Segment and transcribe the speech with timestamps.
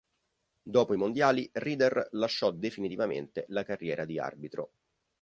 [0.63, 4.71] Dopo i mondiali, Reader lasciò definitivamente la carriera di arbitro.